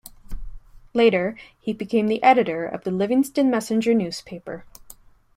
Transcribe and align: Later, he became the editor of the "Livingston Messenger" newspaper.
Later, 0.95 1.37
he 1.59 1.73
became 1.73 2.07
the 2.07 2.23
editor 2.23 2.65
of 2.65 2.85
the 2.85 2.89
"Livingston 2.89 3.51
Messenger" 3.51 3.93
newspaper. 3.93 4.65